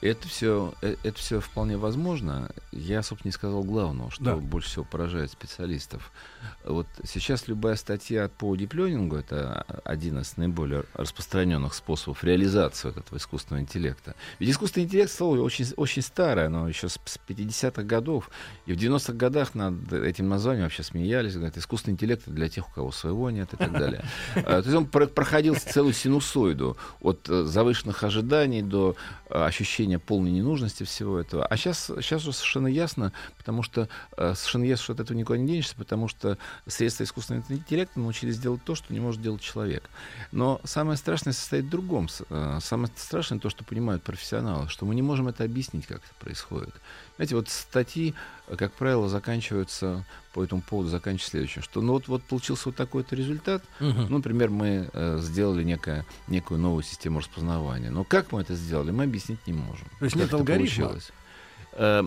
[0.09, 2.49] это все, э, это все вполне возможно.
[2.71, 4.35] Я, собственно, не сказал главного, что да.
[4.35, 6.11] больше всего поражает специалистов.
[6.63, 13.61] Вот сейчас любая статья по дипленингу— это один из наиболее распространенных способов реализации этого искусственного
[13.61, 14.15] интеллекта.
[14.39, 18.29] Ведь искусственный интеллект слово очень, очень старое, оно еще с 50-х годов.
[18.65, 22.71] И в 90-х годах над этим названием вообще смеялись, говорят, искусственный интеллект для тех, у
[22.71, 24.03] кого своего нет и так далее.
[24.35, 28.95] А, то есть он проходил целую синусоиду от э, завышенных ожиданий до
[29.29, 29.45] э,
[29.95, 31.45] ощущения полной ненужности всего этого.
[31.45, 35.39] А сейчас, сейчас уже совершенно ясно, потому что э, совершенно ясно, что от этого никуда
[35.39, 39.83] не денешься, потому что средства искусственного интеллекта научились делать то, что не может делать человек.
[40.31, 42.07] Но самое страшное состоит в другом.
[42.29, 46.13] Э, самое страшное то, что понимают профессионалы, что мы не можем это объяснить, как это
[46.19, 46.73] происходит.
[47.15, 48.13] Знаете, вот статьи,
[48.57, 53.15] как правило, заканчиваются по этому поводу заканчиваются следующим, что ну вот, вот получился вот такой-то
[53.15, 53.63] результат.
[53.79, 54.01] Угу.
[54.09, 57.89] Ну, например, мы э, сделали некое, некую новую систему распознавания.
[57.89, 59.87] Но как мы это сделали, мы объяснить не можем.
[59.99, 60.87] То есть нет алгоритма?
[60.87, 61.11] Получилось.
[61.71, 62.03] Э,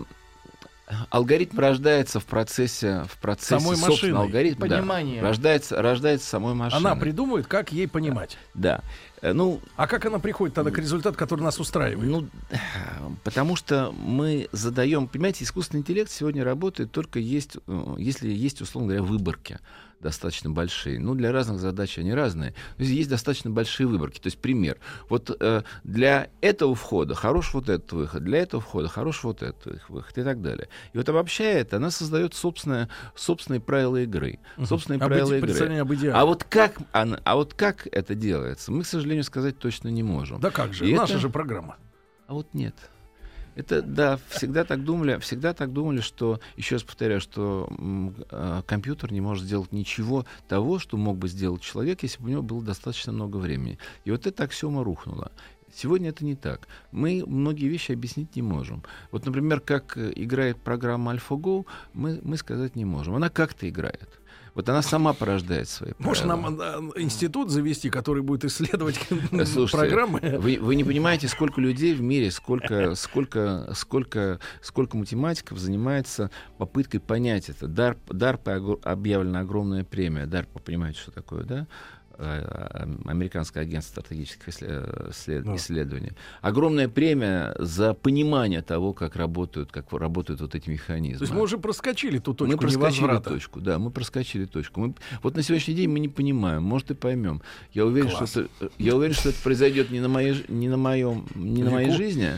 [1.09, 4.15] алгоритм рождается в процессе, в процессе самой машины.
[4.15, 4.67] алгоритма.
[4.67, 5.21] Понимание.
[5.21, 6.79] Да, рождается, рождается самой машиной.
[6.79, 8.37] Она придумывает, как ей понимать.
[8.53, 8.75] Да.
[8.77, 12.09] Э, ну, а как она приходит тогда к результату, который нас устраивает?
[12.09, 12.27] Ну,
[13.23, 18.89] потому что мы задаем, понимаете, искусственный интеллект сегодня работает только есть, э, если есть, условно
[18.89, 19.59] говоря, выборки
[20.01, 20.99] достаточно большие.
[20.99, 22.53] Ну, для разных задач они разные.
[22.77, 24.19] Но есть достаточно большие выборки.
[24.19, 24.77] То есть, пример.
[25.09, 29.89] Вот э, для этого входа хорош вот этот выход, для этого входа хорош вот этот
[29.89, 30.69] выход и так далее.
[30.93, 34.39] И вот обобщая это, она создает собственное, собственные правила игры.
[34.63, 35.79] Собственные об правила игры.
[35.79, 39.89] Об а вот, как она, а вот как это делается, мы, к сожалению, сказать точно
[39.89, 40.39] не можем.
[40.39, 41.21] Да как же, и наша это...
[41.21, 41.77] же программа.
[42.27, 42.75] А вот нет.
[43.59, 47.67] Это, да, всегда так думали, всегда так думали, что, еще раз повторяю, что
[48.31, 52.31] э, компьютер не может сделать ничего того, что мог бы сделать человек, если бы у
[52.31, 53.77] него было достаточно много времени.
[54.05, 55.33] И вот эта аксиома рухнула.
[55.75, 56.69] Сегодня это не так.
[56.93, 58.81] Мы многие вещи объяснить не можем.
[59.11, 63.15] Вот, например, как играет программа AlphaGo, мы, мы сказать не можем.
[63.15, 64.09] Она как-то играет.
[64.55, 68.99] Вот она сама порождает свои Может, нам э, институт завести, который будет исследовать
[69.45, 70.19] Слушайте, программы?
[70.19, 76.99] Вы, вы не понимаете, сколько людей в мире, сколько, сколько, сколько, сколько математиков занимается попыткой
[76.99, 77.65] понять это.
[77.65, 80.25] DARPA объявлена огромная премия.
[80.25, 81.67] DARPA, понимаете, что такое, да?
[82.21, 86.09] Э, американское агентство стратегических исследований.
[86.09, 86.49] Да.
[86.49, 91.19] Огромная премия за понимание того, как работают, как работают вот эти механизмы.
[91.19, 93.29] То есть мы уже проскочили ту точку Мы проскочили невозврата.
[93.29, 94.81] точку, да, мы проскочили точку.
[94.81, 97.41] Мы, вот на сегодняшний день мы не понимаем, может и поймем.
[97.71, 101.25] Я уверен, что это, я уверен, что это произойдет не на моей, не на моем,
[101.35, 102.31] не на моей жизни.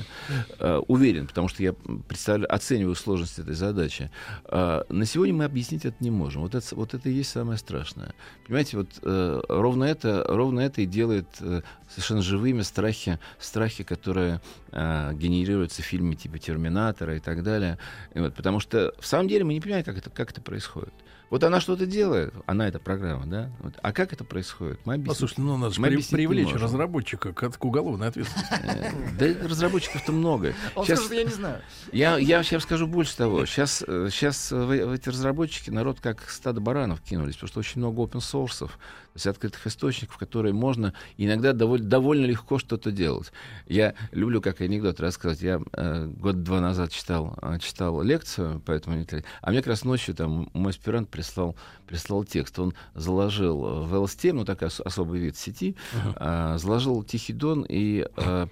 [0.60, 1.74] Uh, уверен, потому что я
[2.08, 4.12] представляю, оцениваю сложность этой задачи.
[4.46, 6.44] Uh, на сегодня мы объяснить это не можем.
[6.44, 8.14] Вот это, вот это и есть самое страшное.
[8.46, 14.42] Понимаете, вот uh, ровно это, ровно это и делает э, совершенно живыми страхи, страхи, которые
[14.72, 17.78] э, генерируются в фильме типа «Терминатора» и так далее.
[18.14, 20.94] И вот, потому что в самом деле мы не понимаем, как это, как это происходит.
[21.30, 23.50] Вот она что-то делает, она эта программа, да?
[23.60, 23.76] Вот.
[23.82, 24.82] А как это происходит?
[24.84, 25.14] Мы объясним.
[25.14, 28.54] Послушайте, ну надо же при, привлечь разработчика к, к уголовной ответственности.
[28.62, 30.54] Э, да разработчиков-то много.
[30.76, 31.62] Он сейчас, скажет, я не знаю.
[31.94, 33.46] Я, я сейчас скажу больше того.
[33.46, 38.02] Сейчас, сейчас в, в эти разработчики народ как стадо баранов кинулись, потому что очень много
[38.02, 38.70] open source
[39.16, 43.32] есть открытых источников, которые можно иногда довольно, довольно легко что-то делать.
[43.68, 45.42] Я люблю как анекдот рассказать.
[45.42, 49.02] Я э, год-два назад читал, э, читал лекцию по этому
[49.42, 51.56] а мне как раз ночью там мой аспирант прислал,
[51.88, 52.58] прислал текст.
[52.60, 56.56] Он заложил в LSTM, ну такой особый вид сети, uh-huh.
[56.56, 58.48] э, заложил Тихий Дон и э,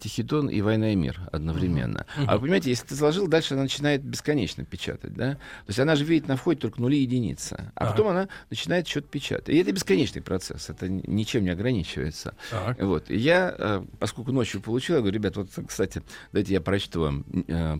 [0.00, 2.06] Тихий Дон и Война и мир одновременно.
[2.16, 2.24] Uh-huh.
[2.28, 5.34] А вы понимаете, если ты заложил, дальше она начинает бесконечно печатать, да?
[5.34, 7.90] То есть она же видит на входе только нули и единицы, а uh-huh.
[7.90, 9.48] потом она начинает что-то печатать.
[9.48, 12.34] И это бесконечно бесконечный процесс, это ничем не ограничивается.
[12.50, 12.80] Так.
[12.82, 13.10] Вот.
[13.10, 17.24] И я, э, поскольку ночью получил, я говорю, ребят, вот, кстати, давайте я прочту вам
[17.48, 17.78] э,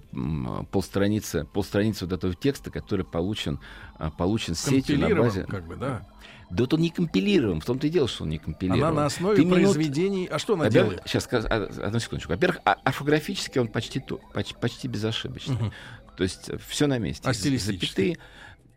[0.70, 3.60] полстраницы, полстраницы вот этого текста, который получен,
[3.98, 5.44] э, получен сетью на базе...
[5.44, 6.06] как бы, да.
[6.50, 8.84] Да вот он не компилирован, в том-то и дело, что он не компилирован.
[8.84, 10.24] Она на основе Ты произведений...
[10.24, 10.32] Минут...
[10.32, 11.02] А что она делает?
[11.06, 12.32] Сейчас, одну секундочку.
[12.32, 15.56] Во-первых, а, орфографически он почти, почти, почти безошибочный.
[15.56, 15.72] Угу.
[16.16, 17.28] То есть все на месте.
[17.28, 17.86] А стилистически?
[17.86, 18.18] Запятые,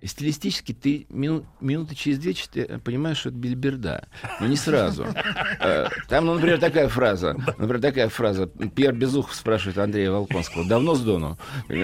[0.03, 2.33] стилистически ты мину, минуты через две
[2.79, 4.07] понимаешь, что это бельберда,
[4.39, 5.05] но не сразу.
[5.59, 7.33] Э, там, ну, например, такая фраза.
[7.33, 8.47] Например, такая фраза.
[8.47, 10.65] Пьер Безухов спрашивает Андрея Волконского.
[10.65, 11.37] Давно с Дону?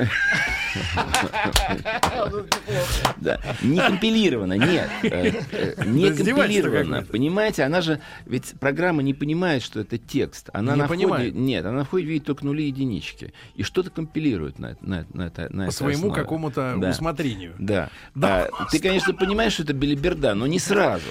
[3.17, 3.39] Да.
[3.61, 4.89] Не компилировано, нет.
[5.03, 7.03] Э, э, не компилировано.
[7.03, 7.99] Понимаете, она же...
[8.25, 10.49] Ведь программа не понимает, что это текст.
[10.53, 11.31] Она на входе...
[11.31, 13.33] Нет, она на входе видит только нули и единички.
[13.55, 15.05] И что-то компилирует на, на
[15.65, 17.55] По своему какому-то усмотрению.
[17.59, 17.89] Да.
[18.15, 18.49] Да.
[18.51, 21.05] А, ты, конечно, понимаешь, что это белиберда, но не сразу.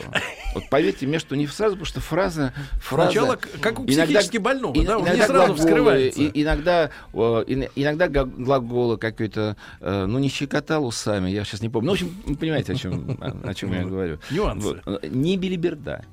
[0.55, 2.53] Вот поверьте мне, что не сразу, потому что фраза...
[2.81, 6.21] фраза Сначала как у психически иногда, больного, да, он не сразу глаголы, вскрывается.
[6.21, 11.87] И, иногда, иногда глаголы какой-то, э, ну, не щекотал усами, я сейчас не помню.
[11.87, 14.19] Ну, в общем, вы понимаете, о чем, о чем я говорю.
[14.31, 14.81] Нюансы.
[15.09, 16.05] Не билиберда.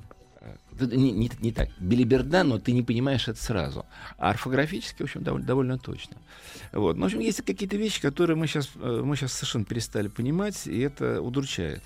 [0.86, 1.68] Не, не, не так.
[1.78, 3.86] Билиберда, но ты не понимаешь это сразу.
[4.18, 6.16] А орфографически, в общем, довольно, довольно точно.
[6.72, 6.96] Вот.
[6.96, 10.66] Ну, в общем, есть какие-то вещи, которые мы сейчас, э, мы сейчас совершенно перестали понимать,
[10.66, 11.82] и это удручает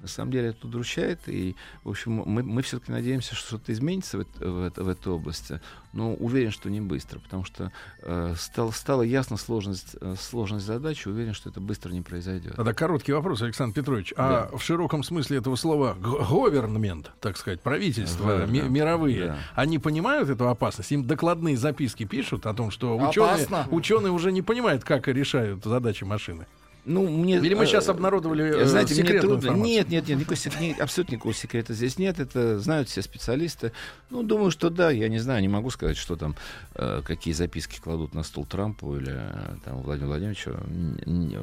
[0.00, 4.18] на самом деле это удручает, и, в общем, мы, мы все-таки надеемся, что что-то изменится
[4.18, 5.60] в, в, в этой области,
[5.92, 11.08] но уверен, что не быстро, потому что э, стал, стала ясна сложность, э, сложность задачи,
[11.08, 12.54] уверен, что это быстро не произойдет.
[12.54, 14.12] Тогда короткий вопрос, Александр Петрович.
[14.16, 14.48] А да.
[14.52, 18.68] А в широком смысле этого слова говернмент, так сказать, правительства ми- да.
[18.68, 19.38] мировые, да.
[19.54, 20.92] они понимают эту опасность?
[20.92, 26.04] Им докладные записки пишут о том, что ученые, ученые уже не понимают, как решают задачи
[26.04, 26.46] машины?
[26.88, 29.36] Ну, мне, Или мы сейчас э, обнародовали э, знаете, мне трудно.
[29.36, 29.64] Информацию?
[29.64, 32.18] Нет, нет, нет, никакой, ни, абсолютно никакого секрета здесь нет.
[32.18, 33.72] Это знают все специалисты.
[34.08, 36.34] Ну, думаю, что да, я не знаю, не могу сказать, что там,
[36.74, 40.56] э, какие записки кладут на стол Трампу или э, там, Владимиру Владимировичу.
[41.04, 41.38] Не,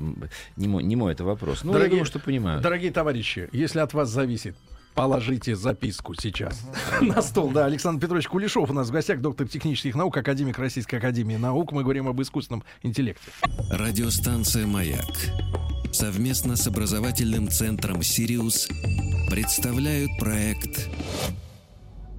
[0.58, 1.64] не, мой, не мой это вопрос.
[1.64, 2.62] Ну, дорогие, я думаю, что понимаю.
[2.62, 4.56] Дорогие товарищи, если от вас зависит
[4.96, 6.62] Положите записку сейчас
[7.02, 7.52] на стол.
[7.52, 11.74] Да, Александр Петрович Кулешов у нас в гостях, доктор технических наук, академик Российской Академии Наук.
[11.74, 13.30] Мы говорим об искусственном интеллекте.
[13.70, 15.06] Радиостанция «Маяк»
[15.92, 18.70] совместно с образовательным центром «Сириус»
[19.30, 20.90] представляют проект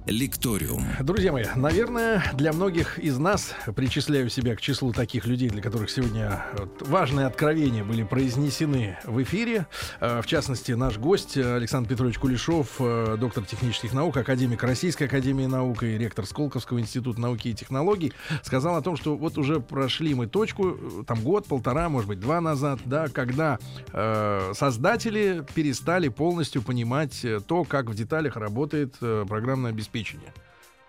[0.07, 0.85] Лекториум.
[1.01, 5.89] Друзья мои, наверное, для многих из нас, причисляю себя к числу таких людей, для которых
[5.89, 6.45] сегодня
[6.79, 9.67] важные откровения были произнесены в эфире.
[9.99, 15.45] Э, в частности, наш гость Александр Петрович Кулешов, э, доктор технических наук, академик Российской Академии
[15.45, 20.15] Наук и ректор Сколковского института науки и технологий, сказал о том, что вот уже прошли
[20.15, 23.59] мы точку, э, там год, полтора, может быть, два назад, да, когда
[23.91, 30.33] э, создатели перестали полностью понимать то, как в деталях работает программное обеспечение обеспечения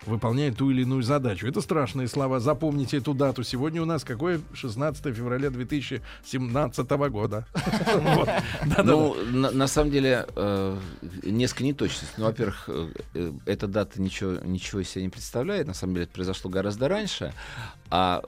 [0.05, 1.45] выполняет ту или иную задачу.
[1.45, 2.39] Это страшные слова.
[2.39, 3.43] Запомните эту дату.
[3.43, 4.39] Сегодня у нас какое?
[4.53, 7.45] 16 февраля 2017 года.
[8.83, 10.77] Ну, на самом деле, э,
[11.23, 12.15] несколько неточностей.
[12.17, 12.69] Ну, во-первых,
[13.13, 15.67] э, эта дата ничего себя не представляет.
[15.67, 17.33] На самом деле, это произошло гораздо раньше.
[17.89, 18.23] А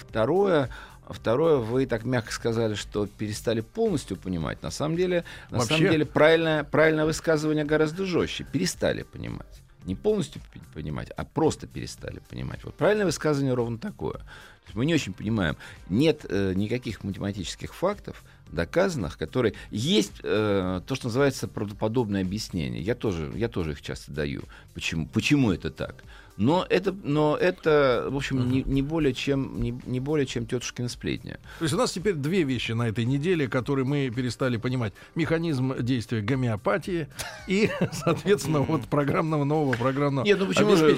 [0.00, 0.68] второе,
[1.08, 4.62] Второе, вы так мягко сказали, что перестали полностью понимать.
[4.62, 5.76] На самом деле, на Вообще?
[5.76, 8.44] самом деле правильное, правильное высказывание гораздо жестче.
[8.50, 10.40] Перестали понимать не полностью
[10.72, 12.64] понимать, а просто перестали понимать.
[12.64, 14.14] Вот правильное высказывание ровно такое.
[14.14, 15.56] То есть мы не очень понимаем.
[15.88, 22.82] Нет э, никаких математических фактов, доказанных, которые есть э, то, что называется правдоподобное объяснение.
[22.82, 24.42] Я тоже, я тоже их часто даю.
[24.72, 26.02] Почему, почему это так?
[26.36, 28.46] Но это, но это в общем, uh-huh.
[28.46, 31.38] не, не, более чем, не, не более чем тетушкина сплетня.
[31.58, 34.92] То есть у нас теперь две вещи на этой неделе, которые мы перестали понимать.
[35.14, 37.08] Механизм действия гомеопатии
[37.46, 40.96] и, соответственно, вот программного нового программного Нет, ну почему же...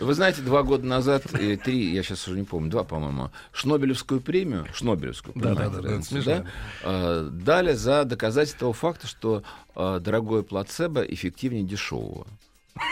[0.00, 4.20] Вы знаете, два года назад, и три, я сейчас уже не помню, два, по-моему, Шнобелевскую
[4.20, 6.46] премию, Шнобелевскую, да, да, да, да, да,
[6.84, 9.42] э, дали за доказательство того факта, что
[9.74, 12.26] э, дорогое плацебо эффективнее дешевого.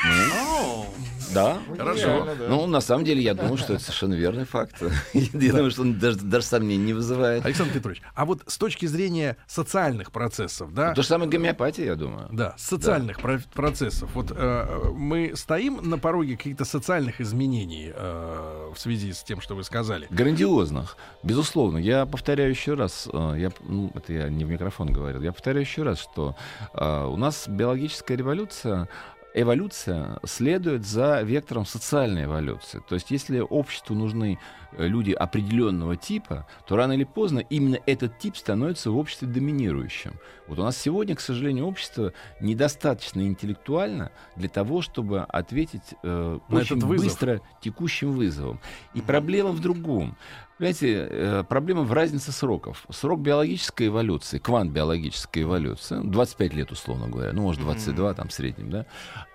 [0.04, 0.86] Ну,
[1.34, 2.26] да, хорошо.
[2.48, 4.82] Ну, на самом деле, я думаю, что это совершенно верный факт.
[5.12, 7.44] Я думаю, что он даже сомнений не вызывает.
[7.44, 10.94] Александр Петрович, а вот с точки зрения социальных процессов, да?
[10.94, 12.28] То же самое гомеопатия, я думаю.
[12.32, 13.18] Да, социальных
[13.52, 14.10] процессов.
[14.14, 19.54] Вот э, мы стоим на пороге каких-то социальных изменений э, в связи с тем, что
[19.54, 20.06] вы сказали.
[20.10, 21.78] Грандиозных, безусловно.
[21.78, 25.62] Я повторяю еще раз, э, я, ну, это я не в микрофон говорил, я повторяю
[25.62, 26.36] еще раз, что
[26.72, 28.88] у нас биологическая революция
[29.36, 32.82] эволюция следует за вектором социальной эволюции.
[32.88, 34.38] То есть если обществу нужны
[34.72, 40.14] э, люди определенного типа, то рано или поздно именно этот тип становится в обществе доминирующим.
[40.46, 46.78] Вот у нас сегодня, к сожалению, общество недостаточно интеллектуально для того, чтобы ответить э, очень
[46.78, 48.58] быстро текущим вызовам.
[48.94, 50.16] И проблема в другом.
[50.58, 52.86] Понимаете, э, проблема в разнице сроков.
[52.90, 58.32] Срок биологической эволюции, квант биологической эволюции, 25 лет, условно говоря, ну, может, 22 там в
[58.32, 58.86] среднем, да,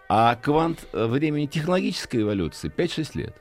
[0.09, 3.35] а квант э, времени технологической эволюции 5-6 лет.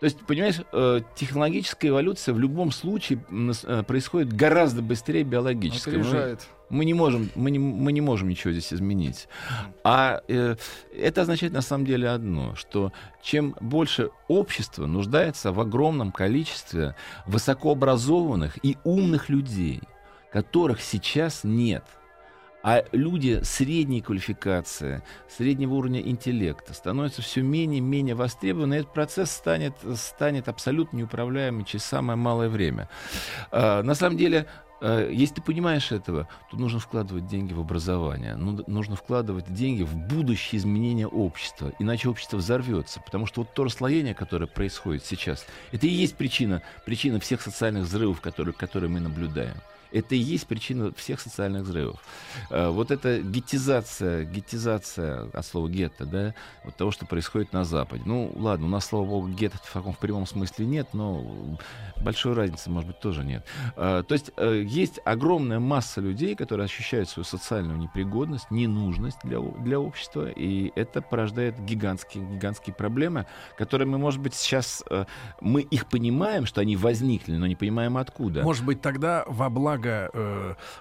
[0.00, 3.18] То есть, понимаешь, э, технологическая эволюция в любом случае
[3.86, 6.00] происходит гораздо быстрее биологической.
[6.00, 6.46] Опережает.
[6.68, 9.28] Мы не можем, мы не, мы не можем ничего здесь изменить.
[9.84, 10.56] А э,
[10.96, 18.58] это означает на самом деле одно, что чем больше общество нуждается в огромном количестве высокообразованных
[18.64, 19.80] и умных людей,
[20.32, 21.84] которых сейчас нет–
[22.64, 28.94] а люди средней квалификации, среднего уровня интеллекта становятся все менее и менее востребованы, и этот
[28.94, 32.88] процесс станет, станет абсолютно неуправляемым через самое малое время.
[33.52, 34.46] А, на самом деле,
[34.80, 39.82] э, если ты понимаешь этого, то нужно вкладывать деньги в образование, ну, нужно вкладывать деньги
[39.82, 45.44] в будущее изменение общества, иначе общество взорвется, потому что вот то расслоение, которое происходит сейчас,
[45.70, 49.56] это и есть причина, причина всех социальных взрывов, которые, которые мы наблюдаем.
[49.94, 52.00] Это и есть причина всех социальных взрывов.
[52.50, 56.34] Э, вот эта гетизация, гетизация от слова гетто, да,
[56.64, 58.02] вот того, что происходит на Западе.
[58.04, 61.24] Ну, ладно, у нас, слава богу, гетто в таком в прямом смысле нет, но
[62.02, 63.46] большой разницы, может быть, тоже нет.
[63.76, 69.38] Э, то есть э, есть огромная масса людей, которые ощущают свою социальную непригодность, ненужность для,
[69.38, 73.26] для общества, и это порождает гигантские, гигантские проблемы,
[73.56, 74.82] которые мы, может быть, сейчас,
[75.40, 78.42] мы их понимаем, что они возникли, но не понимаем откуда.
[78.42, 80.10] Может быть, тогда во благо благо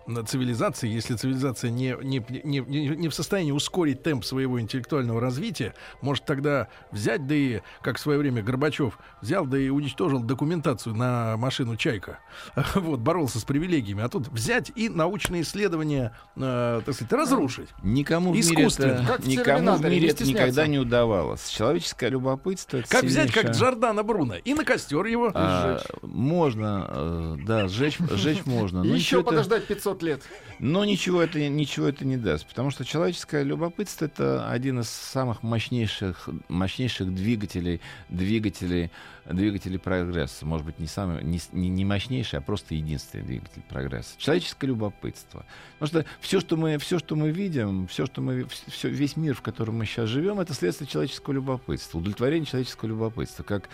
[0.07, 5.19] э, цивилизации, если цивилизация не, не, не, не, не в состоянии ускорить темп своего интеллектуального
[5.19, 10.19] развития, может тогда взять, да и, как в свое время Горбачев взял, да и уничтожил
[10.19, 12.19] документацию на машину «Чайка».
[12.83, 14.03] Вот, боролся с привилегиями.
[14.03, 17.69] А тут взять и научные исследования, э, так сказать, разрушить.
[17.81, 21.47] Никому в мире это, никому в мире это никогда не удавалось.
[21.47, 22.77] Человеческое любопытство...
[22.77, 23.25] Как сильнейшее...
[23.25, 25.87] взять, как Джордана Бруно, и на костер его а, сжечь.
[26.01, 28.83] Можно, э, да, сжечь, сжечь можно.
[28.92, 30.21] Но Еще подождать 500 лет.
[30.59, 35.43] Но ничего это, ничего это не даст, потому что человеческое любопытство— это один из самых
[35.43, 38.91] мощнейших, мощнейших двигателей, двигателей,
[39.25, 40.45] двигателей прогресса.
[40.45, 44.11] Может быть, не, самый, не, не мощнейший, а просто единственный двигатель прогресса.
[44.17, 45.45] Человеческое любопытство.
[45.79, 49.35] Потому что все, что мы, все, что мы видим, все, что мы, все, весь мир,
[49.35, 53.69] в котором мы сейчас живем, это следствие человеческого любопытства, удовлетворение человеческого любопытства, как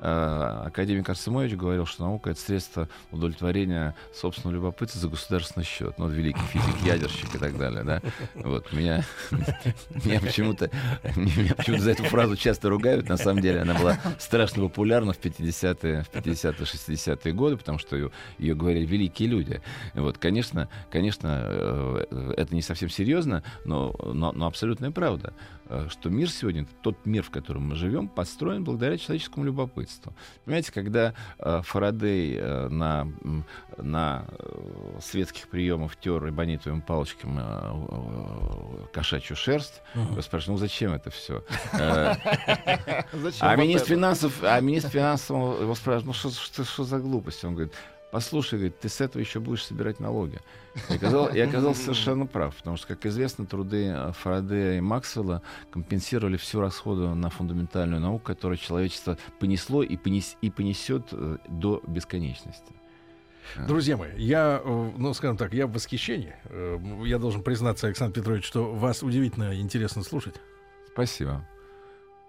[0.00, 5.98] академик Арсемович говорил, что наука— это средство удовлетворения собственного любопытства за государственный счет.
[5.98, 8.02] Ну, вот великий физик, ядерщик и так далее, да.
[8.34, 9.04] Вот, меня,
[10.04, 10.70] меня почему-то
[11.16, 13.08] меня почему-то за эту фразу часто ругают.
[13.08, 17.96] На самом деле она была страшно популярна в 50-е, в 50-е, 60-е годы, потому что
[17.96, 19.60] ее, ее говорили великие люди.
[19.94, 25.34] Вот, конечно, конечно, э, это не совсем серьезно, но, но, но абсолютная правда.
[25.70, 30.12] Э, что мир сегодня, тот мир, в котором мы живем, построен благодаря человеческому любопытству.
[30.44, 33.06] Понимаете, когда э, Фарадей э, на,
[33.76, 34.24] на
[35.00, 41.44] светских приемах тер эбонитовым палочками э, кошачью шерсть, я спрашиваю, ну зачем это все?
[43.40, 47.44] А министр финансов, а министр финансов его спрашивает, ну что за глупость?
[47.44, 47.74] Он говорит,
[48.10, 50.38] послушай, говорит, ты с этого еще будешь собирать налоги.
[50.88, 55.42] И, оказал, и оказался совершенно прав, потому что, как известно, труды э, Фарадея и Максвелла
[55.70, 61.82] компенсировали всю расходу на фундаментальную науку, которую человечество понесло и, понес, и понесет э, до
[61.86, 62.72] бесконечности.
[63.66, 66.34] Друзья мои, я, э, ну, скажем так, я в восхищении.
[67.06, 70.34] Я должен признаться, Александр Петрович, что вас удивительно интересно слушать.
[70.92, 71.46] Спасибо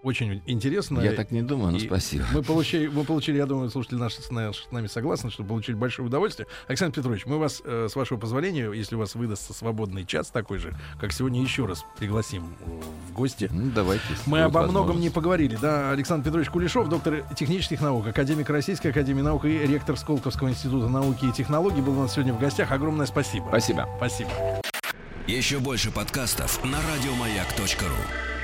[0.04, 0.99] очень интересно.
[0.99, 2.26] Я так не думаю, но и спасибо.
[2.34, 6.47] Мы получили, мы получили, я думаю, слушатели наши с нами согласны, что получили большое удовольствие.
[6.68, 10.58] Александр Петрович, мы вас, э, с вашего позволения, если у вас выдастся свободный час такой
[10.58, 13.49] же, как сегодня, еще раз пригласим э, в гости.
[13.52, 14.04] Ну, давайте.
[14.26, 15.58] Мы обо многом не поговорили.
[15.62, 20.88] Да, Александр Петрович Кулешов, доктор технических наук, академик Российской Академии наук и ректор Сколковского института
[20.88, 22.72] науки и технологий, был у нас сегодня в гостях.
[22.72, 23.45] Огромное спасибо.
[23.49, 23.88] Спасибо.
[23.97, 24.32] Спасибо.
[25.28, 28.41] Еще больше подкастов на радиомаяк.ру